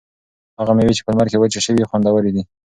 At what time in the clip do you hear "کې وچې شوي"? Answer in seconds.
1.31-1.79